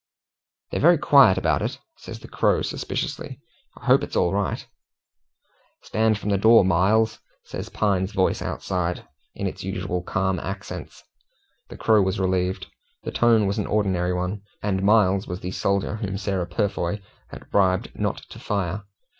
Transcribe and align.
"They're 0.71 0.79
very 0.81 0.97
quiet 0.97 1.37
about 1.37 1.61
it," 1.61 1.77
says 1.97 2.17
the 2.21 2.27
Crow 2.27 2.63
suspiciously. 2.63 3.39
"I 3.77 3.85
hope 3.85 4.01
it's 4.01 4.15
all 4.15 4.33
right." 4.33 4.65
"Stand 5.83 6.17
from 6.17 6.31
the 6.31 6.39
door, 6.39 6.65
Miles," 6.65 7.19
says 7.43 7.69
Pine's 7.69 8.11
voice 8.11 8.41
outside, 8.41 9.03
in 9.35 9.45
its 9.45 9.63
usual 9.63 10.01
calm 10.01 10.39
accents. 10.39 11.03
The 11.69 11.77
Crow 11.77 12.01
was 12.01 12.19
relieved. 12.19 12.65
The 13.03 13.11
tone 13.11 13.45
was 13.45 13.59
an 13.59 13.67
ordinary 13.67 14.15
one, 14.15 14.41
and 14.63 14.81
Miles 14.81 15.27
was 15.27 15.41
the 15.41 15.51
soldier 15.51 15.97
whom 15.97 16.17
Sarah 16.17 16.47
Purfoy 16.47 16.99
had 17.27 17.51
bribed 17.51 17.91
not 17.93 18.23
to 18.31 18.39
fire. 18.39 18.85